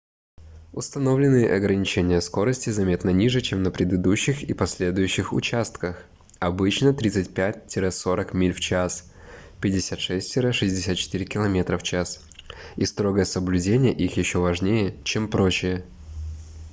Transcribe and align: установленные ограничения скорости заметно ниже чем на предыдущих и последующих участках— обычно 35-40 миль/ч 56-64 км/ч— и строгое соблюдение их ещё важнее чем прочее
установленные 0.73 1.53
ограничения 1.55 2.21
скорости 2.21 2.71
заметно 2.71 3.11
ниже 3.11 3.39
чем 3.41 3.61
на 3.61 3.69
предыдущих 3.69 4.41
и 4.41 4.51
последующих 4.51 5.31
участках— 5.31 6.03
обычно 6.39 6.87
35-40 6.89 8.35
миль/ч 8.35 8.75
56-64 9.61 11.25
км/ч— 11.25 12.03
и 12.77 12.85
строгое 12.87 13.25
соблюдение 13.25 13.93
их 13.93 14.17
ещё 14.17 14.41
важнее 14.41 14.97
чем 15.03 15.27
прочее 15.29 15.85